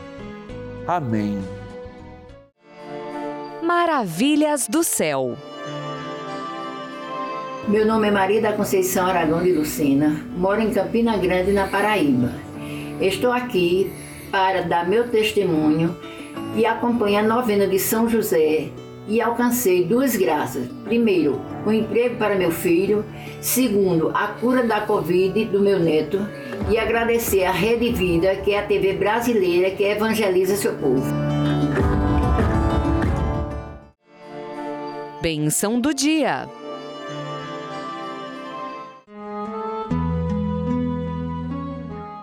Amém. 0.91 1.39
Maravilhas 3.63 4.67
do 4.67 4.83
céu. 4.83 5.37
Meu 7.65 7.85
nome 7.85 8.09
é 8.09 8.11
Maria 8.11 8.41
da 8.41 8.51
Conceição 8.51 9.07
Aragão 9.07 9.41
de 9.41 9.53
Lucena, 9.53 10.21
moro 10.35 10.59
em 10.59 10.73
Campina 10.73 11.15
Grande, 11.15 11.53
na 11.53 11.65
Paraíba. 11.65 12.33
Estou 12.99 13.31
aqui 13.31 13.89
para 14.29 14.63
dar 14.63 14.85
meu 14.85 15.07
testemunho 15.07 15.95
e 16.57 16.65
acompanhar 16.65 17.23
a 17.23 17.27
novena 17.35 17.67
de 17.67 17.79
São 17.79 18.09
José 18.09 18.67
e 19.07 19.21
alcancei 19.21 19.85
duas 19.85 20.15
graças. 20.15 20.67
Primeiro, 20.83 21.41
o 21.65 21.71
emprego 21.71 22.17
para 22.17 22.35
meu 22.35 22.51
filho. 22.51 23.03
Segundo, 23.39 24.11
a 24.13 24.27
cura 24.27 24.63
da 24.63 24.81
Covid 24.81 25.45
do 25.45 25.59
meu 25.59 25.79
neto. 25.79 26.19
E 26.69 26.77
agradecer 26.77 27.43
a 27.43 27.51
Rede 27.51 27.91
Vida, 27.91 28.35
que 28.35 28.51
é 28.51 28.59
a 28.59 28.65
TV 28.65 28.93
brasileira 28.93 29.71
que 29.71 29.83
evangeliza 29.83 30.55
seu 30.55 30.73
povo. 30.75 31.11
Benção 35.21 35.79
do 35.79 35.93
dia. 35.93 36.47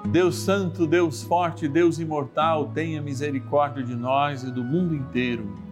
Deus 0.06 0.36
Santo, 0.36 0.86
Deus 0.86 1.22
Forte, 1.22 1.68
Deus 1.68 1.98
Imortal, 2.00 2.72
tenha 2.74 3.02
misericórdia 3.02 3.84
de 3.84 3.94
nós 3.94 4.42
e 4.42 4.50
do 4.50 4.64
mundo 4.64 4.94
inteiro. 4.94 5.67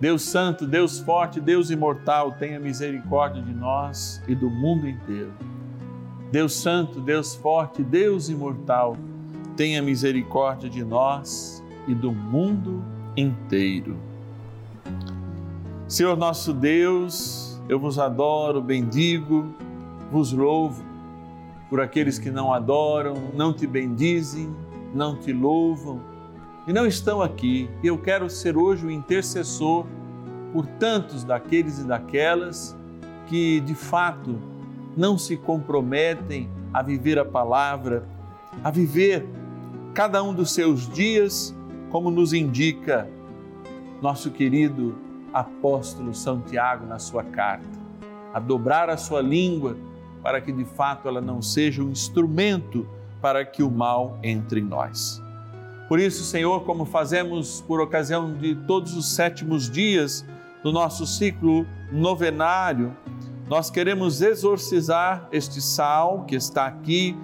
Deus 0.00 0.22
Santo, 0.22 0.66
Deus 0.66 0.98
Forte, 0.98 1.38
Deus 1.42 1.70
Imortal, 1.70 2.32
tenha 2.32 2.58
misericórdia 2.58 3.42
de 3.42 3.52
nós 3.52 4.22
e 4.26 4.34
do 4.34 4.48
mundo 4.48 4.88
inteiro. 4.88 5.32
Deus 6.32 6.54
Santo, 6.54 7.02
Deus 7.02 7.34
Forte, 7.34 7.82
Deus 7.82 8.30
Imortal, 8.30 8.96
tenha 9.54 9.82
misericórdia 9.82 10.70
de 10.70 10.82
nós 10.82 11.62
e 11.86 11.94
do 11.94 12.12
mundo 12.12 12.82
inteiro. 13.14 13.94
Senhor 15.86 16.16
nosso 16.16 16.54
Deus, 16.54 17.60
eu 17.68 17.78
vos 17.78 17.98
adoro, 17.98 18.62
bendigo, 18.62 19.54
vos 20.10 20.32
louvo 20.32 20.82
por 21.68 21.78
aqueles 21.78 22.18
que 22.18 22.30
não 22.30 22.54
adoram, 22.54 23.14
não 23.34 23.52
te 23.52 23.66
bendizem, 23.66 24.50
não 24.94 25.14
te 25.14 25.30
louvam 25.30 26.00
e 26.70 26.72
não 26.72 26.86
estão 26.86 27.20
aqui. 27.20 27.68
Eu 27.82 27.98
quero 27.98 28.30
ser 28.30 28.56
hoje 28.56 28.86
o 28.86 28.90
intercessor 28.92 29.84
por 30.52 30.64
tantos 30.64 31.24
daqueles 31.24 31.80
e 31.80 31.84
daquelas 31.84 32.78
que 33.26 33.58
de 33.58 33.74
fato 33.74 34.38
não 34.96 35.18
se 35.18 35.36
comprometem 35.36 36.48
a 36.72 36.80
viver 36.80 37.18
a 37.18 37.24
palavra, 37.24 38.04
a 38.62 38.70
viver 38.70 39.26
cada 39.94 40.22
um 40.22 40.32
dos 40.32 40.52
seus 40.52 40.88
dias, 40.88 41.52
como 41.90 42.08
nos 42.08 42.32
indica 42.32 43.08
nosso 44.00 44.30
querido 44.30 44.96
apóstolo 45.32 46.14
São 46.14 46.40
Tiago 46.40 46.86
na 46.86 47.00
sua 47.00 47.24
carta, 47.24 47.80
a 48.32 48.38
dobrar 48.38 48.88
a 48.88 48.96
sua 48.96 49.20
língua 49.20 49.76
para 50.22 50.40
que 50.40 50.52
de 50.52 50.64
fato 50.64 51.08
ela 51.08 51.20
não 51.20 51.42
seja 51.42 51.82
um 51.82 51.90
instrumento 51.90 52.86
para 53.20 53.44
que 53.44 53.60
o 53.60 53.68
mal 53.68 54.20
entre 54.22 54.60
em 54.60 54.64
nós. 54.64 55.20
Por 55.90 55.98
isso, 55.98 56.22
Senhor, 56.22 56.62
como 56.62 56.84
fazemos 56.84 57.62
por 57.62 57.80
ocasião 57.80 58.32
de 58.32 58.54
todos 58.54 58.96
os 58.96 59.12
sétimos 59.12 59.68
dias 59.68 60.24
do 60.62 60.70
nosso 60.70 61.04
ciclo 61.04 61.66
novenário, 61.90 62.96
nós 63.48 63.70
queremos 63.70 64.22
exorcizar 64.22 65.28
este 65.32 65.60
sal 65.60 66.22
que 66.26 66.36
está 66.36 66.66
aqui, 66.66 67.18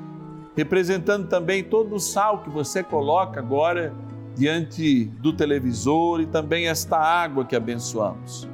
representando 0.56 1.28
também 1.28 1.62
todo 1.62 1.94
o 1.94 2.00
sal 2.00 2.42
que 2.42 2.50
você 2.50 2.82
coloca 2.82 3.38
agora 3.38 3.94
diante 4.34 5.04
do 5.20 5.32
televisor 5.32 6.20
e 6.20 6.26
também 6.26 6.66
esta 6.66 6.98
água 6.98 7.44
que 7.44 7.54
abençoamos. 7.54 8.48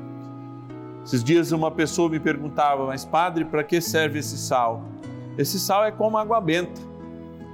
Esses 1.07 1.25
dias 1.25 1.53
uma 1.53 1.71
pessoa 1.71 2.11
me 2.11 2.21
perguntava, 2.21 2.85
mas 2.85 3.03
padre, 3.03 3.47
para 3.47 3.65
que 3.65 3.81
serve 3.81 4.19
esse 4.19 4.37
sal? 4.37 4.85
Esse 5.39 5.59
sal 5.59 5.87
é 5.87 5.91
como 5.91 6.19
água 6.19 6.39
benta. 6.39 6.92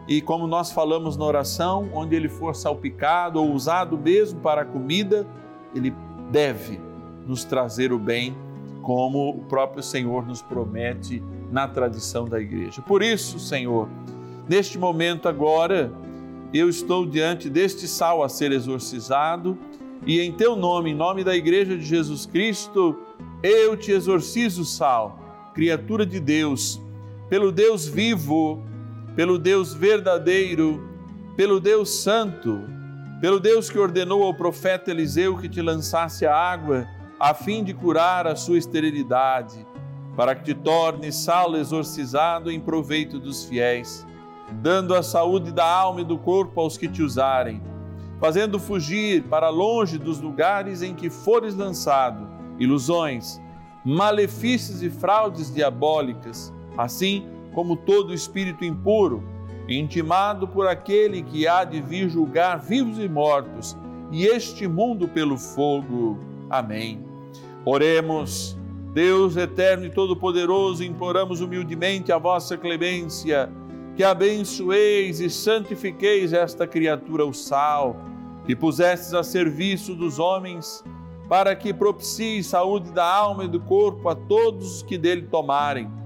E 0.08 0.22
como 0.22 0.46
nós 0.46 0.72
falamos 0.72 1.18
na 1.18 1.24
oração, 1.24 1.90
onde 1.92 2.16
ele 2.16 2.30
for 2.30 2.56
salpicado 2.56 3.40
ou 3.40 3.52
usado 3.52 3.98
mesmo 3.98 4.40
para 4.40 4.62
a 4.62 4.64
comida, 4.64 5.26
ele 5.74 5.94
deve 6.30 6.80
nos 7.26 7.44
trazer 7.44 7.92
o 7.92 7.98
bem, 7.98 8.34
como 8.80 9.28
o 9.28 9.44
próprio 9.44 9.82
Senhor 9.82 10.26
nos 10.26 10.40
promete 10.40 11.22
na 11.52 11.68
tradição 11.68 12.24
da 12.24 12.40
igreja. 12.40 12.80
Por 12.80 13.02
isso, 13.02 13.38
Senhor, 13.38 13.86
neste 14.48 14.78
momento 14.78 15.28
agora, 15.28 15.92
eu 16.54 16.70
estou 16.70 17.04
diante 17.04 17.50
deste 17.50 17.86
sal 17.86 18.22
a 18.22 18.30
ser 18.30 18.50
exorcizado 18.50 19.58
e 20.06 20.20
em 20.20 20.32
teu 20.32 20.56
nome, 20.56 20.90
em 20.90 20.94
nome 20.94 21.22
da 21.22 21.36
igreja 21.36 21.76
de 21.76 21.84
Jesus 21.84 22.24
Cristo, 22.24 22.96
eu 23.42 23.76
te 23.76 23.92
exorcizo, 23.92 24.64
Sal, 24.64 25.18
criatura 25.54 26.06
de 26.06 26.18
Deus, 26.20 26.80
pelo 27.28 27.52
Deus 27.52 27.86
vivo, 27.86 28.62
pelo 29.18 29.36
Deus 29.36 29.74
verdadeiro, 29.74 30.88
pelo 31.36 31.58
Deus 31.58 32.04
santo, 32.04 32.62
pelo 33.20 33.40
Deus 33.40 33.68
que 33.68 33.76
ordenou 33.76 34.22
ao 34.22 34.32
profeta 34.32 34.92
Eliseu 34.92 35.36
que 35.36 35.48
te 35.48 35.60
lançasse 35.60 36.24
a 36.24 36.32
água, 36.32 36.86
a 37.18 37.34
fim 37.34 37.64
de 37.64 37.74
curar 37.74 38.28
a 38.28 38.36
sua 38.36 38.58
esterilidade, 38.58 39.66
para 40.16 40.36
que 40.36 40.44
te 40.44 40.54
torne 40.54 41.10
sal 41.10 41.56
exorcizado 41.56 42.48
em 42.48 42.60
proveito 42.60 43.18
dos 43.18 43.44
fiéis, 43.44 44.06
dando 44.62 44.94
a 44.94 45.02
saúde 45.02 45.50
da 45.50 45.68
alma 45.68 46.02
e 46.02 46.04
do 46.04 46.16
corpo 46.16 46.60
aos 46.60 46.78
que 46.78 46.86
te 46.86 47.02
usarem, 47.02 47.60
fazendo 48.20 48.56
fugir 48.60 49.24
para 49.24 49.48
longe 49.48 49.98
dos 49.98 50.20
lugares 50.20 50.80
em 50.80 50.94
que 50.94 51.10
fores 51.10 51.56
lançado 51.56 52.24
ilusões, 52.56 53.40
malefícios 53.84 54.80
e 54.80 54.88
fraudes 54.88 55.52
diabólicas, 55.52 56.54
assim 56.76 57.26
como 57.58 57.74
todo 57.74 58.14
espírito 58.14 58.64
impuro, 58.64 59.20
intimado 59.68 60.46
por 60.46 60.68
aquele 60.68 61.24
que 61.24 61.48
há 61.48 61.64
de 61.64 61.80
vir 61.80 62.08
julgar 62.08 62.60
vivos 62.60 63.00
e 63.00 63.08
mortos, 63.08 63.76
e 64.12 64.26
este 64.26 64.68
mundo 64.68 65.08
pelo 65.08 65.36
fogo. 65.36 66.20
Amém. 66.48 67.04
Oremos. 67.64 68.56
Deus 68.94 69.36
eterno 69.36 69.86
e 69.86 69.90
todo-poderoso, 69.90 70.84
imploramos 70.84 71.40
humildemente 71.40 72.12
a 72.12 72.16
vossa 72.16 72.56
clemência, 72.56 73.50
que 73.96 74.04
abençoeis 74.04 75.18
e 75.18 75.28
santifiqueis 75.28 76.32
esta 76.32 76.64
criatura, 76.64 77.26
o 77.26 77.34
sal, 77.34 77.96
que 78.46 78.54
pusestes 78.54 79.14
a 79.14 79.24
serviço 79.24 79.96
dos 79.96 80.20
homens 80.20 80.84
para 81.28 81.56
que 81.56 81.74
propicie 81.74 82.40
saúde 82.44 82.92
da 82.92 83.04
alma 83.04 83.46
e 83.46 83.48
do 83.48 83.58
corpo 83.58 84.08
a 84.08 84.14
todos 84.14 84.76
os 84.76 84.82
que 84.84 84.96
dele 84.96 85.22
tomarem, 85.22 85.97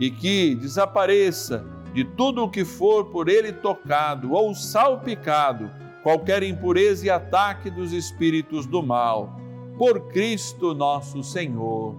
e 0.00 0.10
que 0.10 0.54
desapareça 0.54 1.62
de 1.92 2.04
tudo 2.04 2.42
o 2.42 2.50
que 2.50 2.64
for 2.64 3.04
por 3.04 3.28
ele 3.28 3.52
tocado 3.52 4.32
ou 4.32 4.54
salpicado 4.54 5.70
qualquer 6.02 6.42
impureza 6.42 7.06
e 7.06 7.10
ataque 7.10 7.68
dos 7.68 7.92
espíritos 7.92 8.64
do 8.64 8.82
mal. 8.82 9.38
Por 9.76 10.08
Cristo 10.08 10.74
nosso 10.74 11.22
Senhor. 11.22 11.94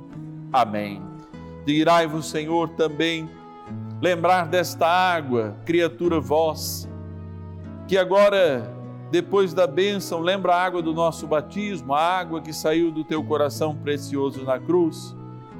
Amém. 0.51 0.99
Digrai-vos, 1.63 2.27
Senhor, 2.27 2.69
também 2.69 3.29
lembrar 4.01 4.47
desta 4.47 4.87
água, 4.87 5.55
criatura 5.63 6.19
vós, 6.19 6.89
que 7.87 7.97
agora, 7.99 8.73
depois 9.11 9.53
da 9.53 9.67
bênção, 9.67 10.19
lembra 10.19 10.55
a 10.55 10.63
água 10.63 10.81
do 10.81 10.91
nosso 10.91 11.27
batismo, 11.27 11.93
a 11.93 12.01
água 12.01 12.41
que 12.41 12.51
saiu 12.51 12.91
do 12.91 13.03
teu 13.03 13.23
coração 13.23 13.75
precioso 13.75 14.43
na 14.43 14.59
cruz, 14.59 15.15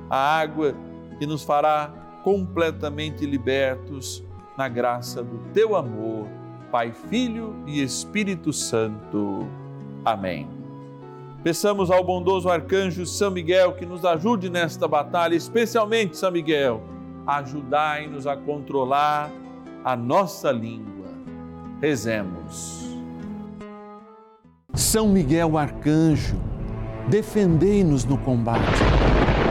a 0.10 0.40
água 0.40 0.74
que 1.20 1.28
nos 1.28 1.44
fará 1.44 2.01
completamente 2.24 3.26
libertos 3.26 4.24
na 4.58 4.68
graça 4.68 5.24
do 5.24 5.40
teu 5.54 5.76
amor, 5.76 6.28
Pai, 6.72 6.92
Filho 7.10 7.56
e 7.66 7.82
Espírito 7.82 8.54
Santo. 8.54 9.48
Amém. 10.06 10.48
Peçamos 11.44 11.90
ao 11.90 12.04
bondoso 12.04 12.50
arcanjo 12.50 13.06
São 13.06 13.32
Miguel 13.32 13.74
que 13.74 13.86
nos 13.86 14.06
ajude 14.06 14.50
nesta 14.50 14.88
batalha, 14.88 15.36
especialmente 15.36 16.16
São 16.16 16.32
Miguel, 16.32 16.82
ajudai-nos 17.26 18.28
a 18.28 18.38
controlar 18.38 19.32
a 19.84 19.96
nossa 19.96 20.52
língua. 20.52 21.08
Rezemos. 21.82 22.82
São 24.74 25.10
Miguel 25.10 25.58
arcanjo, 25.58 26.36
defendei-nos 27.10 28.06
no 28.06 28.18
combate. 28.18 29.21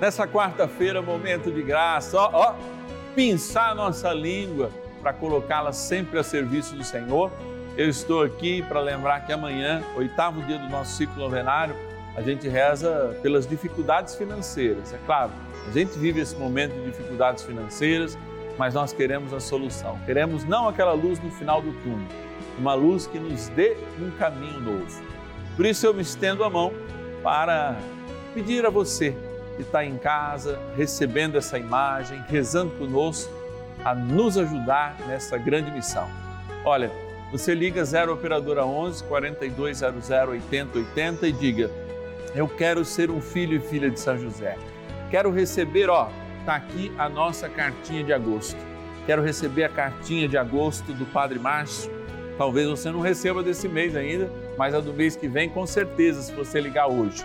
Nessa 0.00 0.26
quarta-feira, 0.26 1.02
momento 1.02 1.50
de 1.50 1.62
graça, 1.62 2.16
ó, 2.16 2.30
ó, 2.32 2.54
pinçar 3.14 3.74
nossa 3.74 4.12
língua 4.12 4.70
para 5.02 5.12
colocá-la 5.12 5.72
sempre 5.72 6.18
a 6.18 6.22
serviço 6.22 6.74
do 6.74 6.84
Senhor 6.84 7.30
eu 7.78 7.88
estou 7.88 8.24
aqui 8.24 8.60
para 8.60 8.80
lembrar 8.80 9.24
que 9.24 9.32
amanhã, 9.32 9.84
oitavo 9.94 10.42
dia 10.42 10.58
do 10.58 10.68
nosso 10.68 10.96
ciclo 10.96 11.22
novenário, 11.22 11.76
a 12.16 12.20
gente 12.20 12.48
reza 12.48 13.16
pelas 13.22 13.46
dificuldades 13.46 14.16
financeiras. 14.16 14.92
É 14.92 14.98
claro, 15.06 15.30
a 15.64 15.70
gente 15.70 15.96
vive 15.96 16.20
esse 16.20 16.34
momento 16.34 16.72
de 16.72 16.86
dificuldades 16.86 17.44
financeiras, 17.44 18.18
mas 18.58 18.74
nós 18.74 18.92
queremos 18.92 19.32
a 19.32 19.38
solução. 19.38 19.96
Queremos 20.04 20.42
não 20.42 20.66
aquela 20.66 20.92
luz 20.92 21.20
no 21.20 21.30
final 21.30 21.62
do 21.62 21.72
túnel, 21.74 22.08
uma 22.58 22.74
luz 22.74 23.06
que 23.06 23.16
nos 23.16 23.48
dê 23.50 23.76
um 24.00 24.10
caminho 24.18 24.58
novo. 24.58 25.00
Por 25.54 25.64
isso 25.64 25.86
eu 25.86 25.94
me 25.94 26.02
estendo 26.02 26.42
a 26.42 26.50
mão 26.50 26.72
para 27.22 27.76
pedir 28.34 28.66
a 28.66 28.70
você 28.70 29.16
está 29.62 29.84
em 29.84 29.96
casa, 29.98 30.58
recebendo 30.76 31.36
essa 31.36 31.58
imagem, 31.58 32.22
rezando 32.28 32.72
conosco, 32.76 33.32
a 33.84 33.94
nos 33.94 34.36
ajudar 34.36 34.96
nessa 35.06 35.38
grande 35.38 35.70
missão. 35.70 36.08
Olha, 36.64 36.90
você 37.30 37.54
liga 37.54 37.84
0 37.84 38.14
operadora 38.14 38.64
11 38.64 39.04
4200 39.04 40.10
8080 40.10 41.28
e 41.28 41.32
diga: 41.32 41.70
Eu 42.34 42.48
quero 42.48 42.84
ser 42.84 43.10
um 43.10 43.20
filho 43.20 43.56
e 43.56 43.60
filha 43.60 43.90
de 43.90 44.00
São 44.00 44.18
José. 44.18 44.56
Quero 45.10 45.30
receber, 45.30 45.88
ó, 45.90 46.08
tá 46.44 46.56
aqui 46.56 46.92
a 46.98 47.08
nossa 47.08 47.48
cartinha 47.48 48.02
de 48.02 48.12
agosto. 48.12 48.56
Quero 49.06 49.22
receber 49.22 49.64
a 49.64 49.68
cartinha 49.68 50.28
de 50.28 50.36
agosto 50.36 50.92
do 50.92 51.06
Padre 51.06 51.38
Márcio. 51.38 51.90
Talvez 52.36 52.68
você 52.68 52.90
não 52.90 53.00
receba 53.00 53.42
desse 53.42 53.68
mês 53.68 53.96
ainda, 53.96 54.30
mas 54.56 54.74
a 54.74 54.80
do 54.80 54.92
mês 54.92 55.16
que 55.16 55.26
vem, 55.26 55.48
com 55.48 55.66
certeza, 55.66 56.22
se 56.22 56.32
você 56.32 56.60
ligar 56.60 56.86
hoje. 56.88 57.24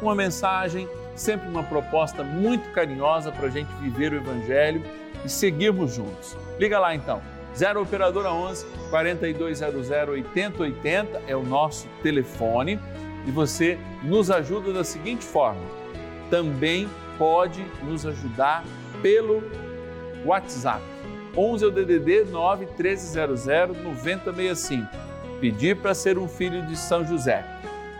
Uma 0.00 0.14
mensagem, 0.14 0.88
sempre 1.14 1.48
uma 1.48 1.62
proposta 1.62 2.22
muito 2.22 2.70
carinhosa 2.70 3.30
para 3.30 3.46
a 3.46 3.50
gente 3.50 3.72
viver 3.80 4.12
o 4.12 4.16
Evangelho 4.16 4.82
e 5.24 5.28
seguirmos 5.28 5.94
juntos. 5.94 6.36
Liga 6.58 6.78
lá 6.78 6.94
então 6.94 7.22
0 7.56 7.82
Operadora 7.82 8.32
11 8.32 8.66
4200 8.90 9.90
8080 9.90 11.22
é 11.28 11.36
o 11.36 11.42
nosso 11.42 11.88
telefone 12.02 12.80
e 13.26 13.30
você 13.30 13.78
nos 14.02 14.30
ajuda 14.30 14.72
da 14.72 14.84
seguinte 14.84 15.24
forma: 15.24 15.62
também 16.30 16.88
pode 17.16 17.64
nos 17.82 18.04
ajudar 18.04 18.64
pelo 19.00 19.42
WhatsApp. 20.24 20.82
11 21.36 21.64
é 21.64 21.68
o 21.68 21.70
DDD 21.70 22.24
9 22.30 22.66
1300 22.66 23.46
9065. 23.82 24.88
Pedir 25.40 25.76
para 25.76 25.94
ser 25.94 26.18
um 26.18 26.28
filho 26.28 26.64
de 26.66 26.76
São 26.76 27.04
José. 27.04 27.44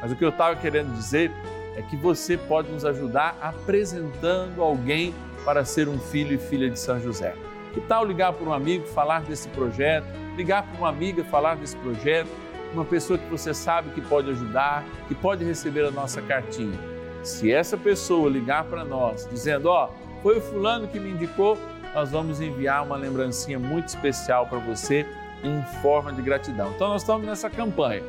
Mas 0.01 0.13
o 0.13 0.17
que 0.17 0.25
eu 0.25 0.29
estava 0.29 0.57
querendo 0.57 0.93
dizer 0.95 1.31
é 1.77 1.83
que 1.83 1.97
você 1.97 2.37
pode 2.37 2.71
nos 2.71 2.85
ajudar 2.85 3.37
apresentando 3.41 4.63
alguém 4.63 5.15
para 5.45 5.65
ser 5.65 5.89
um 5.89 5.99
filho 5.99 6.35
e 6.35 6.39
filha 6.39 6.71
de 6.71 6.79
São 6.79 7.01
José. 7.01 7.35
Que 7.73 7.81
tal 7.81 8.05
ligar 8.05 8.33
para 8.33 8.49
um 8.49 8.53
amigo, 8.53 8.87
falar 8.87 9.23
desse 9.23 9.49
projeto, 9.49 10.07
ligar 10.37 10.63
para 10.63 10.79
uma 10.79 10.89
amiga, 10.89 11.25
falar 11.25 11.57
desse 11.57 11.77
projeto, 11.77 12.29
uma 12.73 12.85
pessoa 12.85 13.19
que 13.19 13.29
você 13.29 13.53
sabe 13.53 13.91
que 13.91 14.01
pode 14.01 14.31
ajudar, 14.31 14.85
que 15.09 15.15
pode 15.15 15.45
receber 15.45 15.85
a 15.85 15.91
nossa 15.91 16.23
cartinha. 16.23 16.79
Se 17.23 17.53
essa 17.53 17.77
pessoa 17.77 18.29
ligar 18.29 18.65
para 18.65 18.85
nós 18.85 19.29
dizendo, 19.31 19.67
ó, 19.67 19.89
oh, 19.89 20.23
foi 20.23 20.39
o 20.39 20.41
fulano 20.41 20.87
que 20.87 21.01
me 21.01 21.11
indicou, 21.11 21.59
nós 21.95 22.11
vamos 22.11 22.41
enviar 22.41 22.85
uma 22.85 22.97
lembrancinha 22.97 23.59
muito 23.59 23.89
especial 23.89 24.47
para 24.47 24.59
você 24.59 25.07
em 25.43 25.63
forma 25.81 26.13
de 26.13 26.23
gratidão. 26.23 26.73
Então 26.75 26.89
nós 26.89 27.03
estamos 27.03 27.27
nessa 27.27 27.49
campanha. 27.49 28.03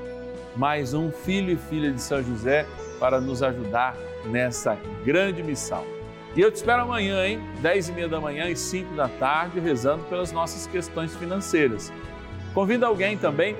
Mais 0.55 0.93
um 0.93 1.11
filho 1.11 1.51
e 1.51 1.57
filha 1.57 1.91
de 1.91 2.01
São 2.01 2.23
José 2.23 2.65
para 2.99 3.19
nos 3.21 3.43
ajudar 3.43 3.95
nessa 4.25 4.77
grande 5.03 5.43
missão. 5.43 5.83
E 6.35 6.41
eu 6.41 6.51
te 6.51 6.55
espero 6.55 6.83
amanhã, 6.83 7.25
hein? 7.25 7.39
10 7.61 7.89
e 7.89 7.91
meia 7.93 8.09
da 8.09 8.19
manhã 8.19 8.49
e 8.49 8.55
5 8.55 8.93
da 8.93 9.07
tarde, 9.07 9.59
rezando 9.59 10.03
pelas 10.03 10.31
nossas 10.33 10.67
questões 10.67 11.15
financeiras. 11.15 11.93
Convida 12.53 12.87
alguém 12.87 13.17
também. 13.17 13.55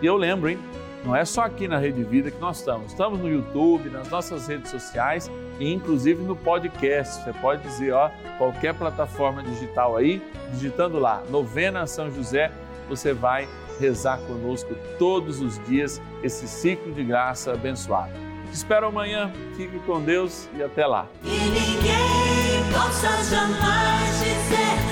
E 0.00 0.06
eu 0.06 0.16
lembro, 0.16 0.48
hein? 0.48 0.58
Não 1.04 1.14
é 1.14 1.24
só 1.24 1.42
aqui 1.42 1.68
na 1.68 1.78
Rede 1.78 2.02
Vida 2.02 2.30
que 2.30 2.40
nós 2.40 2.58
estamos. 2.58 2.92
Estamos 2.92 3.18
no 3.20 3.28
YouTube, 3.28 3.90
nas 3.90 4.08
nossas 4.08 4.46
redes 4.48 4.70
sociais 4.70 5.30
e 5.58 5.72
inclusive 5.72 6.22
no 6.22 6.34
podcast. 6.34 7.22
Você 7.22 7.32
pode 7.34 7.62
dizer, 7.62 7.92
ó, 7.92 8.10
qualquer 8.38 8.74
plataforma 8.74 9.42
digital 9.42 9.96
aí, 9.96 10.20
digitando 10.52 10.98
lá, 10.98 11.22
Novena 11.30 11.86
São 11.86 12.10
José, 12.10 12.50
você 12.88 13.12
vai 13.12 13.48
rezar 13.78 14.18
conosco 14.26 14.74
todos 14.98 15.40
os 15.40 15.62
dias 15.64 16.00
esse 16.22 16.48
ciclo 16.48 16.92
de 16.92 17.04
graça 17.04 17.52
abençoado. 17.52 18.25
Te 18.46 18.54
espero 18.54 18.86
amanhã. 18.86 19.32
Fique 19.56 19.78
com 19.80 20.00
Deus 20.00 20.48
e 20.56 20.62
até 20.62 20.86
lá. 20.86 21.06
E 21.24 21.28
ninguém 21.28 22.72
possa 22.72 23.08
jamais 23.24 24.18
dizer 24.18 24.85